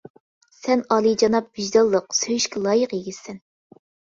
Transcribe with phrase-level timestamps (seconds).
[0.59, 3.41] سەن ئالىيجاناب، ۋىجدانلىق، سۆيۈشكە لايىق يىگىتسەن.